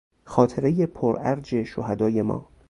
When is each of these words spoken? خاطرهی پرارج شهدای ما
خاطرهی 0.23 0.85
پرارج 0.85 1.63
شهدای 1.63 2.21
ما 2.21 2.49